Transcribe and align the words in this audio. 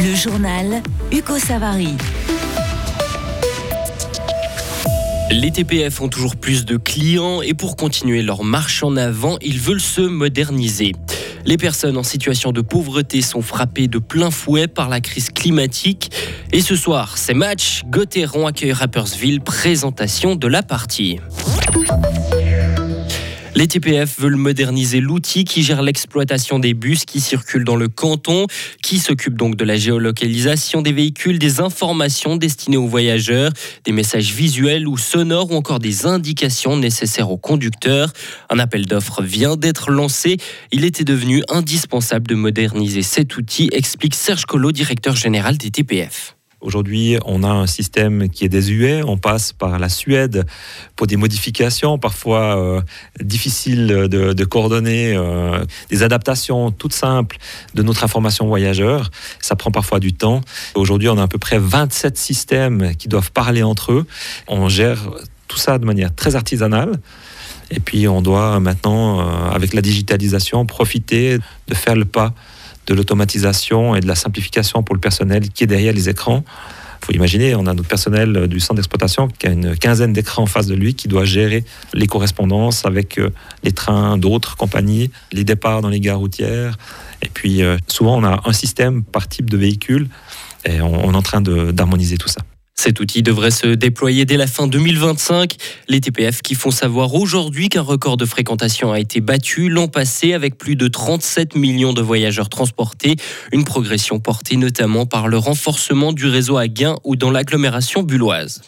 Le 0.00 0.14
journal 0.14 0.80
Hugo 1.10 1.38
Savary. 1.38 1.96
Les 5.32 5.50
TPF 5.50 6.00
ont 6.00 6.08
toujours 6.08 6.36
plus 6.36 6.64
de 6.64 6.76
clients 6.76 7.42
et 7.42 7.52
pour 7.52 7.74
continuer 7.74 8.22
leur 8.22 8.44
marche 8.44 8.84
en 8.84 8.96
avant, 8.96 9.38
ils 9.42 9.58
veulent 9.58 9.80
se 9.80 10.00
moderniser. 10.00 10.94
Les 11.44 11.56
personnes 11.56 11.96
en 11.96 12.04
situation 12.04 12.52
de 12.52 12.60
pauvreté 12.60 13.22
sont 13.22 13.42
frappées 13.42 13.88
de 13.88 13.98
plein 13.98 14.30
fouet 14.30 14.68
par 14.68 14.88
la 14.88 15.00
crise 15.00 15.30
climatique. 15.30 16.12
Et 16.52 16.60
ce 16.60 16.76
soir, 16.76 17.18
c'est 17.18 17.34
match. 17.34 17.82
Gauthieron 17.86 18.46
accueille 18.46 18.72
Rappersville, 18.72 19.40
présentation 19.40 20.36
de 20.36 20.46
la 20.46 20.62
partie. 20.62 21.18
Les 23.54 23.66
TPF 23.66 24.20
veulent 24.20 24.36
moderniser 24.36 25.00
l'outil 25.00 25.44
qui 25.44 25.62
gère 25.62 25.82
l'exploitation 25.82 26.58
des 26.58 26.74
bus 26.74 27.04
qui 27.04 27.20
circulent 27.20 27.64
dans 27.64 27.76
le 27.76 27.88
canton, 27.88 28.46
qui 28.82 28.98
s'occupe 28.98 29.36
donc 29.36 29.56
de 29.56 29.64
la 29.64 29.76
géolocalisation 29.76 30.80
des 30.80 30.92
véhicules, 30.92 31.38
des 31.38 31.60
informations 31.60 32.36
destinées 32.36 32.76
aux 32.76 32.86
voyageurs, 32.86 33.50
des 33.84 33.92
messages 33.92 34.32
visuels 34.32 34.86
ou 34.86 34.96
sonores 34.96 35.50
ou 35.50 35.56
encore 35.56 35.80
des 35.80 36.06
indications 36.06 36.76
nécessaires 36.76 37.30
aux 37.30 37.38
conducteurs. 37.38 38.12
Un 38.48 38.58
appel 38.58 38.86
d'offres 38.86 39.22
vient 39.22 39.56
d'être 39.56 39.90
lancé. 39.90 40.36
Il 40.70 40.84
était 40.84 41.04
devenu 41.04 41.42
indispensable 41.48 42.28
de 42.28 42.36
moderniser 42.36 43.02
cet 43.02 43.36
outil, 43.36 43.70
explique 43.72 44.14
Serge 44.14 44.44
Collot, 44.44 44.72
directeur 44.72 45.16
général 45.16 45.58
des 45.58 45.70
TPF. 45.70 46.37
Aujourd'hui, 46.60 47.18
on 47.24 47.44
a 47.44 47.48
un 47.48 47.68
système 47.68 48.28
qui 48.28 48.44
est 48.44 48.48
désuet. 48.48 49.02
On 49.04 49.16
passe 49.16 49.52
par 49.52 49.78
la 49.78 49.88
Suède 49.88 50.44
pour 50.96 51.06
des 51.06 51.16
modifications 51.16 51.98
parfois 51.98 52.58
euh, 52.58 52.80
difficiles 53.22 53.86
de, 53.86 54.44
coordonner, 54.44 55.14
euh, 55.14 55.64
des 55.88 56.02
adaptations 56.02 56.72
toutes 56.72 56.94
simples 56.94 57.38
de 57.74 57.82
notre 57.84 58.02
information 58.02 58.48
voyageur. 58.48 59.12
Ça 59.40 59.54
prend 59.54 59.70
parfois 59.70 60.00
du 60.00 60.12
temps. 60.12 60.40
Aujourd'hui, 60.74 61.08
on 61.08 61.16
a 61.16 61.22
à 61.22 61.28
peu 61.28 61.38
près 61.38 61.60
27 61.60 62.18
systèmes 62.18 62.96
qui 62.96 63.06
doivent 63.06 63.30
parler 63.30 63.62
entre 63.62 63.92
eux. 63.92 64.06
On 64.48 64.68
gère 64.68 65.10
tout 65.46 65.58
ça 65.58 65.78
de 65.78 65.84
manière 65.84 66.12
très 66.12 66.34
artisanale. 66.34 66.98
Et 67.70 67.78
puis, 67.78 68.08
on 68.08 68.20
doit 68.20 68.58
maintenant, 68.58 69.20
euh, 69.20 69.50
avec 69.50 69.74
la 69.74 69.80
digitalisation, 69.82 70.66
profiter 70.66 71.38
de 71.68 71.74
faire 71.74 71.94
le 71.94 72.04
pas 72.04 72.34
de 72.88 72.94
l'automatisation 72.94 73.94
et 73.94 74.00
de 74.00 74.06
la 74.06 74.14
simplification 74.14 74.82
pour 74.82 74.94
le 74.94 75.00
personnel 75.00 75.50
qui 75.50 75.64
est 75.64 75.66
derrière 75.66 75.92
les 75.92 76.08
écrans. 76.08 76.42
Il 77.00 77.06
faut 77.06 77.12
imaginer, 77.12 77.54
on 77.54 77.66
a 77.66 77.74
notre 77.74 77.88
personnel 77.88 78.48
du 78.48 78.58
centre 78.58 78.76
d'exploitation 78.76 79.28
qui 79.28 79.46
a 79.46 79.50
une 79.50 79.76
quinzaine 79.76 80.12
d'écrans 80.12 80.42
en 80.42 80.46
face 80.46 80.66
de 80.66 80.74
lui, 80.74 80.94
qui 80.94 81.06
doit 81.06 81.24
gérer 81.24 81.64
les 81.94 82.06
correspondances 82.06 82.84
avec 82.84 83.18
euh, 83.18 83.30
les 83.62 83.72
trains 83.72 84.18
d'autres 84.18 84.56
compagnies, 84.56 85.10
les 85.32 85.44
départs 85.44 85.80
dans 85.80 85.90
les 85.90 86.00
gares 86.00 86.18
routières. 86.18 86.76
Et 87.22 87.28
puis 87.28 87.62
euh, 87.62 87.76
souvent, 87.86 88.18
on 88.18 88.24
a 88.24 88.40
un 88.44 88.52
système 88.52 89.04
par 89.04 89.28
type 89.28 89.48
de 89.48 89.56
véhicule 89.56 90.08
et 90.64 90.80
on 90.80 91.12
est 91.12 91.16
en 91.16 91.22
train 91.22 91.40
d'harmoniser 91.40 92.18
tout 92.18 92.28
ça. 92.28 92.42
Cet 92.78 93.00
outil 93.00 93.24
devrait 93.24 93.50
se 93.50 93.66
déployer 93.66 94.24
dès 94.24 94.36
la 94.36 94.46
fin 94.46 94.68
2025. 94.68 95.56
Les 95.88 96.00
TPF 96.00 96.42
qui 96.42 96.54
font 96.54 96.70
savoir 96.70 97.12
aujourd'hui 97.14 97.68
qu'un 97.68 97.82
record 97.82 98.16
de 98.16 98.24
fréquentation 98.24 98.92
a 98.92 99.00
été 99.00 99.20
battu 99.20 99.68
l'an 99.68 99.88
passé 99.88 100.32
avec 100.32 100.56
plus 100.56 100.76
de 100.76 100.86
37 100.86 101.56
millions 101.56 101.92
de 101.92 102.02
voyageurs 102.02 102.48
transportés, 102.48 103.16
une 103.50 103.64
progression 103.64 104.20
portée 104.20 104.56
notamment 104.56 105.06
par 105.06 105.26
le 105.26 105.38
renforcement 105.38 106.12
du 106.12 106.26
réseau 106.26 106.56
à 106.56 106.68
Gain 106.68 106.94
ou 107.02 107.16
dans 107.16 107.32
l'agglomération 107.32 108.04
bulloise. 108.04 108.62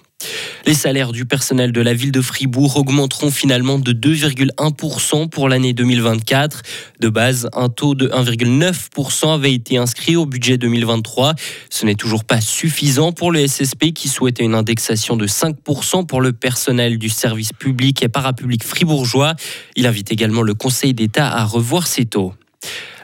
Les 0.67 0.75
salaires 0.75 1.13
du 1.13 1.25
personnel 1.25 1.73
de 1.73 1.81
la 1.81 1.95
ville 1.95 2.13
de 2.13 2.21
Fribourg 2.21 2.77
augmenteront 2.77 3.31
finalement 3.31 3.79
de 3.79 3.93
2,1% 3.93 5.29
pour 5.29 5.49
l'année 5.49 5.73
2024. 5.73 6.63
De 7.01 7.09
base, 7.09 7.49
un 7.55 7.69
taux 7.69 7.95
de 7.95 8.09
1,9% 8.09 9.35
avait 9.35 9.55
été 9.55 9.79
inscrit 9.79 10.17
au 10.17 10.27
budget 10.27 10.59
2023. 10.59 11.35
Ce 11.71 11.87
n'est 11.87 11.95
toujours 11.95 12.25
pas 12.25 12.41
suffisant 12.41 13.13
pour 13.13 13.33
le 13.33 13.47
SSP 13.47 13.93
qui 13.95 14.09
souhaitait 14.09 14.45
une 14.45 14.55
indexation 14.55 15.17
de 15.17 15.27
5% 15.27 16.07
pour 16.07 16.21
le 16.21 16.33
personnel 16.33 16.99
du 16.99 17.09
service 17.09 17.53
public 17.53 18.03
et 18.03 18.09
parapublic 18.09 18.63
fribourgeois. 18.63 19.35
Il 19.77 19.87
invite 19.87 20.13
également 20.13 20.43
le 20.43 20.55
Conseil 20.55 20.95
d'État 20.95 21.29
à 21.29 21.45
revoir 21.45 21.87
ces 21.87 22.05
taux. 22.05 22.35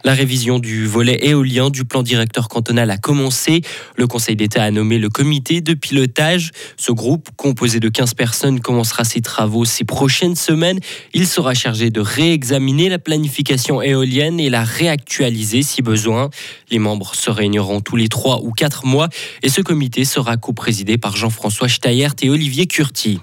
La 0.07 0.15
révision 0.15 0.61
du 0.61 0.87
volet 0.87 1.19
éolien 1.27 1.69
du 1.69 1.85
plan 1.85 2.05
directeur 2.05 2.47
cantonal 2.47 2.93
a 2.93 2.97
commencé. 2.97 3.63
Le 3.97 4.07
Conseil 4.07 4.37
d'État 4.37 4.63
a 4.63 4.71
nommé 4.71 4.99
le 5.01 5.09
comité 5.09 5.61
de 5.61 5.75
pilotage. 5.75 6.53
Ce 6.77 6.93
groupe, 6.93 7.31
composé 7.35 7.81
de 7.81 7.89
15 7.89 8.15
personnes, 8.15 8.61
commencera 8.61 9.03
ses 9.03 9.21
travaux 9.21 9.65
ces 9.65 9.83
prochaines 9.83 10.37
semaines. 10.37 10.79
Il 11.13 11.27
sera 11.27 11.55
chargé 11.55 11.91
de 11.91 12.01
réexaminer 12.01 12.89
la 12.89 13.01
planification 13.01 13.83
éolienne 13.83 14.39
et 14.39 14.49
la 14.49 14.63
réactualiser 14.63 15.63
si 15.65 15.83
besoin. 15.83 16.31
Les 16.71 16.79
membres 16.79 17.17
se 17.17 17.29
réuniront 17.29 17.81
tous 17.81 17.97
les 17.97 18.09
3 18.09 18.43
ou 18.45 18.53
4 18.53 18.87
mois 18.87 19.09
et 19.43 19.49
ce 19.49 19.61
comité 19.61 20.05
sera 20.05 20.37
coprésidé 20.37 20.99
par 20.99 21.17
Jean-François 21.17 21.69
Steyert 21.69 22.15
et 22.23 22.31
Olivier 22.31 22.69
Curti. 22.69 23.19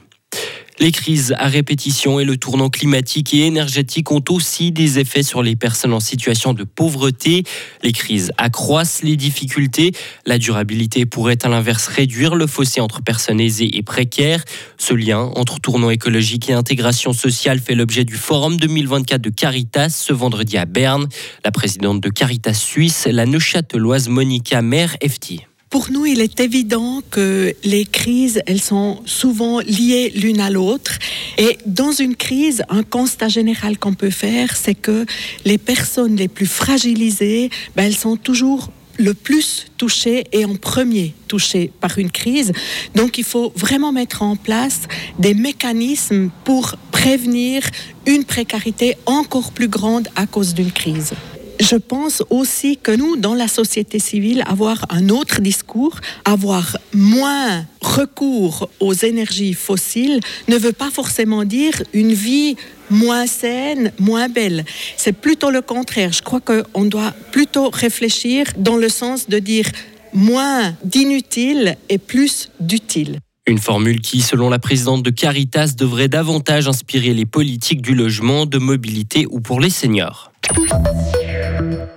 Les 0.80 0.92
crises 0.92 1.36
à 1.38 1.48
répétition 1.48 2.20
et 2.20 2.26
le 2.26 2.36
tournant 2.38 2.70
climatique 2.70 3.34
et 3.34 3.46
énergétique 3.46 4.12
ont 4.12 4.24
aussi 4.30 4.72
des 4.72 5.00
effets 5.00 5.24
sur 5.24 5.44
les 5.44 5.56
personnes 5.56 5.94
en 5.94 6.00
situation 6.00 6.54
de 6.54 6.64
pauvreté. 6.64 7.44
Les 7.84 7.92
crises 7.92 8.32
accroissent 8.38 9.04
les 9.04 9.16
difficultés. 9.16 9.92
La 10.26 10.38
durabilité 10.38 11.06
pourrait 11.06 11.38
à 11.44 11.50
l'inverse 11.50 11.88
réduire 11.88 12.36
le 12.36 12.48
fossé 12.48 12.82
entre 12.82 13.02
personnes 13.02 13.40
aisées 13.40 13.78
et 13.78 13.84
précaires. 13.84 14.44
Ce 14.78 14.94
lien 14.94 15.32
entre 15.36 15.60
tournant 15.60 15.92
écologique 15.92 16.50
et 16.50 16.54
intégration 16.54 17.14
sociale 17.14 17.60
fait 17.60 17.76
l'objet 17.76 18.04
du 18.04 18.16
Forum 18.16 18.58
2024 18.58 19.22
de 19.22 19.30
Caritas 19.30 19.90
ce 19.90 20.14
vendredi 20.14 20.58
à 20.58 20.66
Berne. 20.66 21.08
La 21.46 21.52
présidente 21.52 22.02
de 22.02 22.10
Caritas 22.10 22.54
Suisse, 22.54 23.08
la 23.10 23.26
neuchâteloise 23.26 24.10
Monica 24.10 24.62
Mère 24.62 24.98
Efti. 25.02 25.42
Pour 25.74 25.90
nous, 25.90 26.06
il 26.06 26.22
est 26.22 26.40
évident 26.40 27.02
que 27.10 27.56
les 27.64 27.86
crises, 27.86 28.44
elles 28.46 28.62
sont 28.62 29.02
souvent 29.08 29.60
liées 29.60 30.12
l'une 30.14 30.40
à 30.40 30.52
l'autre. 30.52 31.00
Et 31.40 31.58
dans 31.66 31.92
une 31.92 32.16
crise, 32.16 32.62
un 32.70 32.84
constat 32.84 33.28
général 33.28 33.80
qu'on 33.80 33.96
peut 33.96 34.12
faire, 34.12 34.56
c'est 34.56 34.76
que 34.76 35.08
les 35.46 35.58
personnes 35.58 36.16
les 36.16 36.28
plus 36.28 36.46
fragilisées, 36.46 37.50
ben, 37.76 37.86
elles 37.86 37.96
sont 37.96 38.18
toujours 38.18 38.70
le 39.00 39.16
plus 39.16 39.66
touchées 39.76 40.26
et 40.32 40.46
en 40.46 40.54
premier 40.58 41.16
touchées 41.28 41.72
par 41.82 41.98
une 41.98 42.12
crise. 42.12 42.52
Donc 42.94 43.18
il 43.18 43.24
faut 43.24 43.52
vraiment 43.56 43.92
mettre 43.92 44.22
en 44.22 44.36
place 44.36 44.82
des 45.18 45.34
mécanismes 45.34 46.30
pour 46.44 46.76
prévenir 46.92 47.64
une 48.06 48.26
précarité 48.26 48.96
encore 49.08 49.52
plus 49.52 49.70
grande 49.70 50.08
à 50.16 50.28
cause 50.28 50.54
d'une 50.54 50.72
crise. 50.72 51.14
Je 51.60 51.76
pense 51.76 52.24
aussi 52.30 52.78
que 52.78 52.92
nous, 52.92 53.16
dans 53.16 53.36
la 53.36 53.48
société 53.48 54.00
civile, 54.00 54.44
avoir 54.48 54.86
un 54.90 55.10
autre 55.10 55.42
discours, 55.42 56.00
avoir 56.26 56.78
moins 56.94 57.66
recours 57.82 58.70
aux 58.80 58.94
énergies 58.94 59.54
fossiles 59.54 60.20
ne 60.48 60.58
veut 60.58 60.72
pas 60.72 60.90
forcément 60.90 61.44
dire 61.44 61.82
une 61.94 62.14
vie 62.14 62.56
moins 62.90 63.28
saine, 63.28 63.92
moins 64.00 64.30
belle. 64.30 64.66
C'est 64.98 65.14
plutôt 65.14 65.52
le 65.52 65.62
contraire. 65.62 66.12
Je 66.12 66.22
crois 66.22 66.42
qu'on 66.42 66.86
doit 66.86 67.14
plutôt 67.32 67.70
réfléchir 67.70 68.48
dans 68.58 68.78
le 68.78 68.90
sens 68.90 69.30
de 69.30 69.40
dire 69.40 69.66
moins 70.14 70.76
d'inutile 70.84 71.78
et 71.90 71.98
plus 71.98 72.50
d'utile. 72.60 73.20
Une 73.46 73.58
formule 73.58 74.00
qui, 74.00 74.22
selon 74.22 74.50
la 74.50 74.60
présidente 74.60 75.04
de 75.04 75.10
Caritas, 75.10 75.74
devrait 75.78 76.08
davantage 76.08 76.68
inspirer 76.68 77.14
les 77.14 77.26
politiques 77.26 77.82
du 77.82 77.94
logement, 77.94 78.46
de 78.46 78.58
mobilité 78.58 79.26
ou 79.30 79.42
pour 79.42 79.60
les 79.60 79.70
seniors. 79.70 80.32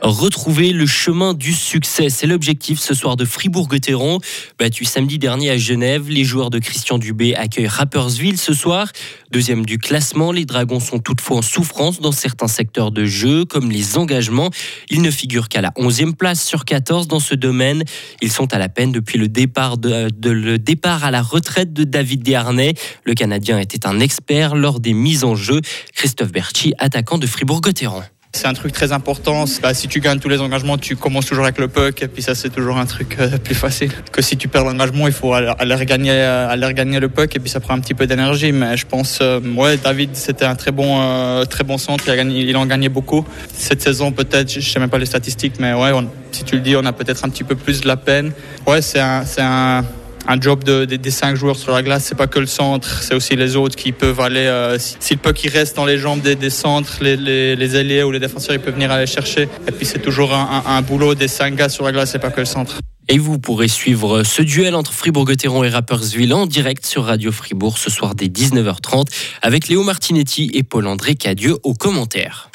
Retrouver 0.03 0.73
le 0.73 0.87
chemin 0.87 1.35
du 1.35 1.53
succès, 1.53 2.09
c'est 2.11 2.27
l'objectif 2.27 2.79
ce 2.79 2.95
soir 2.95 3.17
de 3.17 3.25
Fribourg-Gotteron. 3.25 4.21
Battu 4.59 4.85
samedi 4.85 5.19
dernier 5.19 5.51
à 5.51 5.57
Genève, 5.57 6.09
les 6.09 6.25
joueurs 6.25 6.51
de 6.51 6.59
Christian 6.59 6.99
Dubé 6.99 7.35
accueillent 7.35 7.67
Rapperswil 7.67 8.39
ce 8.39 8.55
soir. 8.55 8.89
Deuxième 9.33 9.67
du 9.67 9.79
classement, 9.79 10.31
les 10.31 10.45
Dragons 10.45 10.81
sont 10.81 11.01
toutefois 11.01 11.39
en 11.39 11.43
souffrance 11.43 12.01
dans 12.01 12.13
certains 12.13 12.47
secteurs 12.47 12.93
de 12.93 13.05
jeu, 13.05 13.45
comme 13.45 13.71
les 13.71 13.99
engagements. 13.99 14.51
Ils 14.91 15.03
ne 15.03 15.11
figurent 15.11 15.49
qu'à 15.49 15.61
la 15.61 15.71
11e 15.71 16.15
place 16.15 16.43
sur 16.45 16.65
14 16.65 17.09
dans 17.09 17.21
ce 17.21 17.35
domaine. 17.35 17.83
Ils 18.23 18.31
sont 18.31 18.55
à 18.55 18.59
la 18.59 18.69
peine 18.69 18.93
depuis 18.93 19.19
le 19.19 19.29
départ, 19.29 19.77
de, 19.77 20.09
le 20.23 20.59
départ 20.59 21.05
à 21.05 21.11
la 21.11 21.23
retraite 21.23 21.73
de 21.73 21.85
David 21.85 22.23
Desharnais. 22.23 22.75
Le 23.05 23.15
Canadien 23.15 23.59
était 23.59 23.87
un 23.87 23.99
expert 23.99 24.55
lors 24.55 24.79
des 24.79 24.93
mises 24.93 25.25
en 25.25 25.35
jeu. 25.35 25.61
Christophe 25.95 26.33
Berchi, 26.33 26.75
attaquant 26.79 27.19
de 27.19 27.27
Fribourg-Gotteron. 27.27 28.03
C'est 28.37 28.49
un 28.49 28.53
truc 28.53 28.73
très 28.73 28.93
important. 28.93 29.47
Si 29.47 29.89
tu 29.89 30.01
gagnes 30.01 30.19
tous 30.19 30.29
les 30.29 30.43
engagements, 30.43 30.77
tu 30.77 30.95
commences 30.95 31.25
toujours 31.25 31.45
avec 31.45 31.57
le 31.57 31.69
puck 31.69 32.03
et 32.03 32.07
puis 32.07 32.23
ça 32.23 32.35
c'est 32.35 32.51
toujours 32.51 32.77
un 32.77 32.85
truc 32.85 33.17
euh, 33.19 33.39
plus 33.39 33.55
facile. 33.55 33.91
Que 34.13 34.21
si 34.21 34.37
tu 34.37 34.47
perds 34.47 34.65
l'engagement, 34.65 35.07
il 35.07 35.15
faut 35.15 35.33
aller, 35.33 35.75
regagner, 35.75 36.11
euh, 36.11 36.47
aller 36.51 36.67
regagner 36.67 37.01
le 37.01 37.09
puck 37.09 37.35
et 37.35 37.39
puis 37.39 37.49
ça 37.49 37.61
prend 37.61 37.73
un 37.73 37.81
petit 37.81 37.95
peu 37.95 38.07
d'énergie. 38.07 38.53
Mais 38.53 38.77
je 38.77 38.85
pense, 38.85 39.21
euh, 39.23 39.41
ouais, 39.41 39.79
David 39.79 40.11
c'était 40.13 40.45
un 40.45 40.55
très 40.55 40.71
bon, 40.71 41.45
très 41.47 41.65
bon 41.65 41.79
centre. 41.79 42.05
Il, 42.11 42.57
en 42.59 42.67
gagnait 42.67 42.91
beaucoup. 42.91 43.25
Cette 43.55 43.81
saison 43.81 44.13
peut-être, 44.13 44.53
je 44.53 44.61
sais 44.61 44.81
même 44.81 44.91
pas 44.91 44.99
les 44.99 45.07
statistiques, 45.07 45.55
mais 45.59 45.73
ouais, 45.73 45.93
si 46.31 46.45
tu 46.45 46.57
le 46.57 46.61
dis, 46.61 46.77
on 46.77 46.85
a 46.85 46.93
peut-être 46.93 47.25
un 47.25 47.31
petit 47.31 47.45
peu 47.45 47.55
plus 47.55 47.81
de 47.81 47.89
la 47.89 47.97
peine. 47.97 48.33
Ouais, 48.67 48.83
c'est 48.83 49.01
un 49.01 49.83
un 50.29 50.41
job 50.41 50.65
de, 50.65 50.85
des 50.85 51.11
cinq 51.11 51.37
joueurs 51.37 51.57
sur 51.57 51.73
la 51.73 51.83
glace, 51.83 52.05
c'est 52.05 52.15
pas 52.17 52.27
que 52.27 52.39
le 52.39 52.47
centre, 52.47 53.03
c'est 53.03 53.15
aussi 53.15 53.37
les 53.37 53.57
autres 53.57 53.77
qui 53.77 53.93
peuvent 53.93 54.21
aller. 54.21 54.47
Euh, 54.47 54.79
si, 54.79 55.19
il 55.45 55.51
reste 55.51 55.77
dans 55.77 55.85
les 55.85 55.99
jambes 55.99 56.21
des, 56.21 56.51
centres, 56.51 56.99
les, 57.01 57.17
les, 57.17 58.03
ou 58.03 58.11
les 58.11 58.21
défenseurs, 58.21 58.55
ils 58.55 58.61
peuvent 58.61 58.75
venir 58.75 58.91
aller 58.91 59.07
chercher. 59.07 59.49
Et 59.67 59.73
puis 59.73 59.87
c'est 59.87 60.01
toujours 60.01 60.35
un, 60.35 60.63
un, 60.67 60.83
boulot 60.83 61.15
des 61.15 61.29
cinq 61.29 61.55
gars 61.55 61.69
sur 61.69 61.85
la 61.85 61.93
glace, 61.93 62.11
c'est 62.13 62.19
pas 62.19 62.31
que 62.31 62.41
le 62.41 62.47
centre. 62.47 62.79
Et 63.09 63.19
vous 63.19 63.39
pourrez 63.39 63.69
suivre 63.69 64.25
ce 64.25 64.43
duel 64.43 64.75
entre 64.75 64.93
Fribourg-Gotteron 64.93 65.63
et 65.63 65.69
Rapperswil 65.69 66.35
en 66.35 66.47
direct 66.47 66.85
sur 66.85 67.05
Radio 67.05 67.31
Fribourg 67.31 67.79
ce 67.79 67.89
soir 67.89 68.17
dès 68.17 68.27
19h30 68.27 69.07
avec 69.43 69.69
Léo 69.69 69.85
Martinetti 69.85 70.51
et 70.55 70.65
Paul-André 70.65 71.15
Cadieux 71.15 71.57
aux 71.63 71.75
commentaires. 71.75 72.51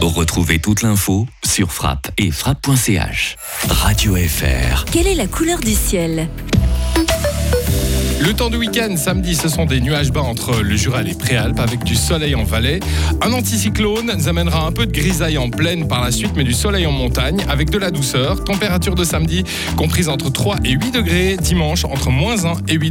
Retrouvez 0.00 0.58
toute 0.58 0.82
l'info 0.82 1.26
sur 1.44 1.72
frappe 1.72 2.10
et 2.18 2.30
frappe.ch. 2.30 3.36
Radio 3.68 4.16
FR. 4.16 4.84
Quelle 4.92 5.06
est 5.06 5.14
la 5.14 5.26
couleur 5.26 5.58
du 5.58 5.72
ciel? 5.72 6.28
Le 8.24 8.34
temps 8.34 8.50
du 8.50 8.56
week-end, 8.56 8.96
samedi, 8.96 9.34
ce 9.34 9.48
sont 9.48 9.66
des 9.66 9.80
nuages 9.80 10.12
bas 10.12 10.20
entre 10.22 10.62
le 10.62 10.76
Jura 10.76 11.00
et 11.00 11.04
les 11.04 11.14
Préalpes 11.14 11.58
avec 11.58 11.82
du 11.82 11.96
soleil 11.96 12.36
en 12.36 12.44
vallée. 12.44 12.78
Un 13.20 13.32
anticyclone 13.32 14.12
nous 14.16 14.28
amènera 14.28 14.64
un 14.64 14.70
peu 14.70 14.86
de 14.86 14.92
grisaille 14.92 15.38
en 15.38 15.50
plaine 15.50 15.88
par 15.88 16.04
la 16.04 16.12
suite, 16.12 16.30
mais 16.36 16.44
du 16.44 16.52
soleil 16.52 16.86
en 16.86 16.92
montagne 16.92 17.44
avec 17.48 17.70
de 17.70 17.78
la 17.78 17.90
douceur. 17.90 18.44
Température 18.44 18.94
de 18.94 19.02
samedi 19.02 19.42
comprise 19.76 20.08
entre 20.08 20.30
3 20.30 20.58
et 20.64 20.70
8 20.70 20.92
degrés. 20.92 21.36
Dimanche, 21.36 21.84
entre 21.84 22.10
moins 22.10 22.44
1 22.44 22.52
et 22.68 22.74
8 22.74 22.90